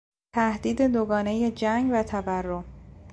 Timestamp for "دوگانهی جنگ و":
0.81-2.03